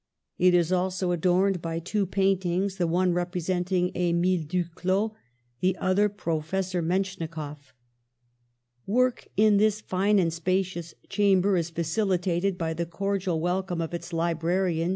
[0.39, 5.13] It is also adorned by two paintings, the one representing Emile Duclaux,
[5.59, 7.71] the other Professor Metchnikoff.
[8.87, 14.11] Work in this fine and spacious chamber is facilitated by the cordial welcome of its
[14.11, 14.89] librarian, M.